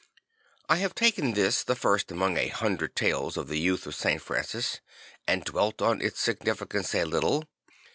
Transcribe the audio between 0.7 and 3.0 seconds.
have taken this the first among a hundred